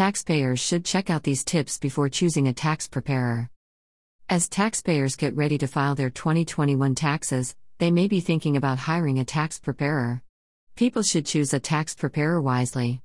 Taxpayers 0.00 0.58
should 0.58 0.86
check 0.86 1.10
out 1.10 1.24
these 1.24 1.44
tips 1.44 1.76
before 1.76 2.08
choosing 2.08 2.48
a 2.48 2.54
tax 2.54 2.88
preparer. 2.88 3.50
As 4.30 4.48
taxpayers 4.48 5.14
get 5.14 5.36
ready 5.36 5.58
to 5.58 5.66
file 5.66 5.94
their 5.94 6.08
2021 6.08 6.94
taxes, 6.94 7.54
they 7.76 7.90
may 7.90 8.08
be 8.08 8.18
thinking 8.20 8.56
about 8.56 8.78
hiring 8.78 9.18
a 9.18 9.26
tax 9.26 9.58
preparer. 9.58 10.22
People 10.74 11.02
should 11.02 11.26
choose 11.26 11.52
a 11.52 11.60
tax 11.60 11.94
preparer 11.94 12.40
wisely. 12.40 13.02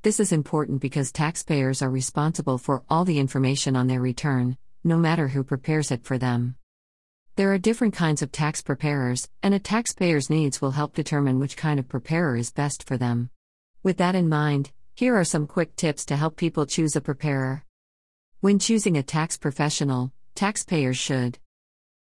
This 0.00 0.18
is 0.18 0.32
important 0.32 0.80
because 0.80 1.12
taxpayers 1.12 1.82
are 1.82 1.90
responsible 1.90 2.56
for 2.56 2.82
all 2.88 3.04
the 3.04 3.18
information 3.18 3.76
on 3.76 3.86
their 3.86 4.00
return, 4.00 4.56
no 4.82 4.96
matter 4.96 5.28
who 5.28 5.44
prepares 5.44 5.90
it 5.90 6.02
for 6.02 6.16
them. 6.16 6.56
There 7.36 7.52
are 7.52 7.58
different 7.58 7.92
kinds 7.92 8.22
of 8.22 8.32
tax 8.32 8.62
preparers, 8.62 9.28
and 9.42 9.52
a 9.52 9.58
taxpayer's 9.58 10.30
needs 10.30 10.62
will 10.62 10.70
help 10.70 10.94
determine 10.94 11.40
which 11.40 11.58
kind 11.58 11.78
of 11.78 11.90
preparer 11.90 12.36
is 12.36 12.50
best 12.50 12.88
for 12.88 12.96
them. 12.96 13.28
With 13.82 13.98
that 13.98 14.14
in 14.14 14.30
mind, 14.30 14.72
here 14.98 15.14
are 15.14 15.22
some 15.22 15.46
quick 15.46 15.76
tips 15.76 16.04
to 16.04 16.16
help 16.16 16.34
people 16.34 16.66
choose 16.66 16.96
a 16.96 17.00
preparer. 17.00 17.64
When 18.40 18.58
choosing 18.58 18.96
a 18.96 19.02
tax 19.04 19.36
professional, 19.36 20.10
taxpayers 20.34 20.96
should 20.96 21.38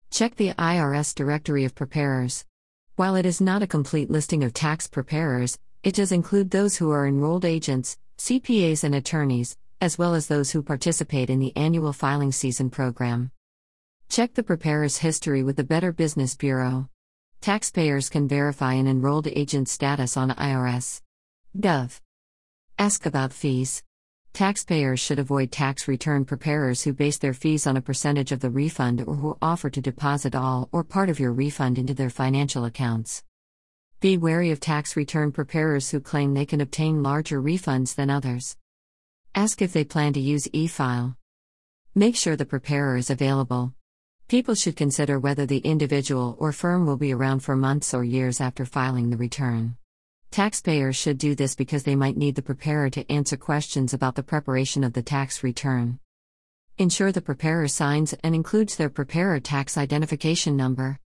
check 0.09 0.35
the 0.35 0.49
IRS 0.55 1.15
directory 1.15 1.63
of 1.63 1.73
preparers. 1.73 2.43
While 2.97 3.15
it 3.15 3.25
is 3.25 3.39
not 3.39 3.63
a 3.63 3.73
complete 3.75 4.11
listing 4.11 4.43
of 4.43 4.53
tax 4.53 4.89
preparers, 4.89 5.57
it 5.83 5.95
does 5.95 6.11
include 6.11 6.51
those 6.51 6.75
who 6.75 6.91
are 6.91 7.07
enrolled 7.07 7.45
agents, 7.45 7.97
CPAs, 8.17 8.83
and 8.83 8.93
attorneys, 8.93 9.55
as 9.79 9.97
well 9.97 10.13
as 10.13 10.27
those 10.27 10.51
who 10.51 10.61
participate 10.61 11.29
in 11.29 11.39
the 11.39 11.55
annual 11.55 11.93
filing 11.93 12.33
season 12.33 12.69
program. 12.69 13.31
Check 14.09 14.33
the 14.33 14.43
preparer's 14.43 14.97
history 14.97 15.43
with 15.43 15.55
the 15.55 15.63
Better 15.63 15.93
Business 15.93 16.35
Bureau. 16.35 16.89
Taxpayers 17.39 18.09
can 18.09 18.27
verify 18.27 18.73
an 18.73 18.85
enrolled 18.89 19.27
agent 19.27 19.69
status 19.69 20.17
on 20.17 20.31
IRS. 20.31 20.99
Gov. 21.57 22.01
Ask 22.81 23.05
about 23.05 23.31
fees. 23.31 23.83
Taxpayers 24.33 24.99
should 24.99 25.19
avoid 25.19 25.51
tax 25.51 25.87
return 25.87 26.25
preparers 26.25 26.81
who 26.81 26.93
base 26.93 27.19
their 27.19 27.35
fees 27.35 27.67
on 27.67 27.77
a 27.77 27.81
percentage 27.81 28.31
of 28.31 28.39
the 28.39 28.49
refund 28.49 29.03
or 29.05 29.13
who 29.17 29.37
offer 29.39 29.69
to 29.69 29.79
deposit 29.79 30.33
all 30.33 30.67
or 30.71 30.83
part 30.83 31.07
of 31.07 31.19
your 31.19 31.31
refund 31.31 31.77
into 31.77 31.93
their 31.93 32.09
financial 32.09 32.65
accounts. 32.65 33.23
Be 33.99 34.17
wary 34.17 34.49
of 34.49 34.59
tax 34.59 34.95
return 34.95 35.31
preparers 35.31 35.91
who 35.91 35.99
claim 35.99 36.33
they 36.33 36.47
can 36.47 36.59
obtain 36.59 37.03
larger 37.03 37.39
refunds 37.39 37.93
than 37.93 38.09
others. 38.09 38.57
Ask 39.35 39.61
if 39.61 39.73
they 39.73 39.83
plan 39.83 40.13
to 40.13 40.19
use 40.19 40.49
e 40.51 40.65
file. 40.65 41.15
Make 41.93 42.15
sure 42.15 42.35
the 42.35 42.45
preparer 42.45 42.97
is 42.97 43.11
available. 43.11 43.75
People 44.27 44.55
should 44.55 44.75
consider 44.75 45.19
whether 45.19 45.45
the 45.45 45.59
individual 45.59 46.35
or 46.39 46.51
firm 46.51 46.87
will 46.87 46.97
be 46.97 47.13
around 47.13 47.41
for 47.41 47.55
months 47.55 47.93
or 47.93 48.03
years 48.03 48.41
after 48.41 48.65
filing 48.65 49.11
the 49.11 49.17
return. 49.17 49.75
Taxpayers 50.31 50.95
should 50.95 51.17
do 51.17 51.35
this 51.35 51.55
because 51.55 51.83
they 51.83 51.97
might 51.97 52.15
need 52.15 52.35
the 52.35 52.41
preparer 52.41 52.89
to 52.91 53.11
answer 53.11 53.35
questions 53.35 53.93
about 53.93 54.15
the 54.15 54.23
preparation 54.23 54.81
of 54.81 54.93
the 54.93 55.01
tax 55.01 55.43
return. 55.43 55.99
Ensure 56.77 57.11
the 57.11 57.21
preparer 57.21 57.67
signs 57.67 58.13
and 58.23 58.33
includes 58.33 58.77
their 58.77 58.89
preparer 58.89 59.41
tax 59.41 59.77
identification 59.77 60.55
number. 60.55 60.97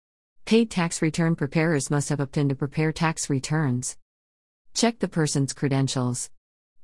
Paid 0.46 0.70
tax 0.70 1.02
return 1.02 1.36
preparers 1.36 1.90
must 1.90 2.10
have 2.10 2.20
a 2.20 2.28
PTIN 2.28 2.50
to 2.50 2.56
prepare 2.56 2.92
tax 2.92 3.28
returns. 3.28 3.98
Check 4.76 5.00
the 5.00 5.08
person's 5.08 5.54
credentials. 5.54 6.30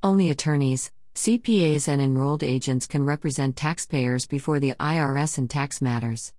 Only 0.01 0.31
attorneys, 0.31 0.91
CPAs, 1.13 1.87
and 1.87 2.01
enrolled 2.01 2.41
agents 2.41 2.87
can 2.87 3.05
represent 3.05 3.55
taxpayers 3.55 4.25
before 4.25 4.59
the 4.59 4.73
IRS 4.79 5.37
in 5.37 5.47
tax 5.47 5.79
matters. 5.79 6.33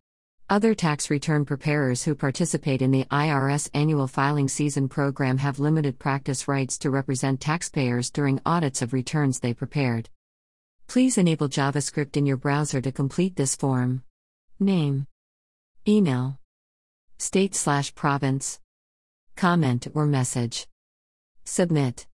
Other 0.52 0.74
tax 0.74 1.08
return 1.08 1.46
preparers 1.46 2.02
who 2.02 2.14
participate 2.14 2.82
in 2.82 2.90
the 2.90 3.06
IRS 3.06 3.70
annual 3.72 4.06
filing 4.06 4.48
season 4.48 4.86
program 4.86 5.38
have 5.38 5.58
limited 5.58 5.98
practice 5.98 6.46
rights 6.46 6.76
to 6.80 6.90
represent 6.90 7.40
taxpayers 7.40 8.10
during 8.10 8.38
audits 8.44 8.82
of 8.82 8.92
returns 8.92 9.40
they 9.40 9.54
prepared. 9.54 10.10
Please 10.88 11.16
enable 11.16 11.48
JavaScript 11.48 12.18
in 12.18 12.26
your 12.26 12.36
browser 12.36 12.82
to 12.82 12.92
complete 12.92 13.34
this 13.34 13.56
form. 13.56 14.02
Name, 14.60 15.06
Email, 15.88 16.38
State 17.16 17.54
slash 17.54 17.94
province, 17.94 18.60
Comment 19.36 19.86
or 19.94 20.04
message. 20.04 20.66
Submit. 21.44 22.04